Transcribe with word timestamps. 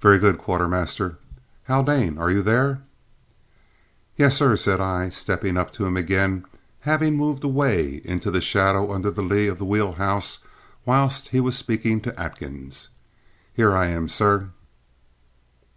"Very 0.00 0.18
good, 0.18 0.36
quartermaster. 0.36 1.16
Haldane, 1.68 2.18
are 2.18 2.28
you 2.28 2.42
there?" 2.42 2.80
"Yes, 4.16 4.36
sir," 4.36 4.56
said 4.56 4.80
I, 4.80 5.10
stepping 5.10 5.56
up 5.56 5.72
to 5.74 5.86
him 5.86 5.96
again, 5.96 6.44
having 6.80 7.14
moved 7.16 7.44
away 7.44 8.02
into 8.04 8.32
the 8.32 8.40
shadow 8.40 8.90
under 8.92 9.12
the 9.12 9.22
lee 9.22 9.46
of 9.46 9.58
the 9.58 9.64
wheel 9.64 9.92
house 9.92 10.40
whilst 10.84 11.28
he 11.28 11.38
was 11.38 11.56
speaking 11.56 12.00
to 12.00 12.20
Atkins. 12.20 12.88
"Here 13.52 13.76
I 13.76 13.86
am, 13.86 14.08
sir." 14.08 14.50